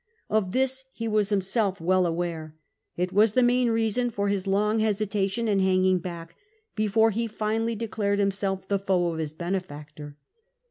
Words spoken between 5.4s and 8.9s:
and hanging back, before he finally declared himself the